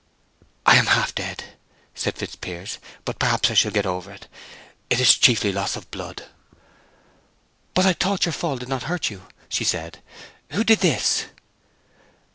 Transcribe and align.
"I 0.65 0.77
am 0.77 0.87
half 0.87 1.13
dead," 1.13 1.43
said 1.93 2.15
Fitzpiers. 2.17 2.79
"But 3.05 3.19
perhaps 3.19 3.51
I 3.51 3.53
shall 3.53 3.69
get 3.69 3.85
over 3.85 4.11
it....It 4.11 4.99
is 4.99 5.13
chiefly 5.15 5.51
loss 5.51 5.75
of 5.75 5.91
blood." 5.91 6.25
"But 7.75 7.85
I 7.85 7.93
thought 7.93 8.25
your 8.25 8.33
fall 8.33 8.57
did 8.57 8.67
not 8.69 8.81
hurt 8.89 9.11
you," 9.11 9.27
said 9.51 9.93
she. 10.49 10.55
"Who 10.55 10.63
did 10.63 10.79
this?" 10.79 11.25